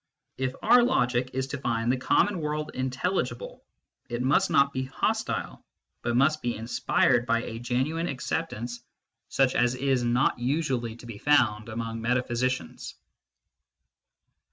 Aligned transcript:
If 0.39 0.55
our 0.63 0.81
logic 0.81 1.29
is 1.35 1.45
to 1.49 1.59
find 1.59 1.91
the 1.91 1.95
common 1.97 2.41
world 2.41 2.71
intelligible, 2.73 3.63
it 4.09 4.23
must 4.23 4.49
not 4.49 4.73
be 4.73 4.85
hostile, 4.85 5.63
but 6.01 6.15
must 6.15 6.41
be 6.41 6.55
inspired 6.55 7.27
by 7.27 7.43
a 7.43 7.59
genuine 7.59 8.07
accept 8.07 8.51
MYSTICISM 8.51 8.83
AND 9.29 9.37
LOGIC 9.37 9.51
21 9.51 9.51
ance 9.51 9.53
such 9.53 9.55
as 9.55 9.75
is 9.75 10.03
not 10.03 10.39
usually 10.39 10.95
to 10.95 11.05
be 11.05 11.19
found 11.19 11.69
among 11.69 12.01
meta 12.01 12.23
physicians. 12.23 12.95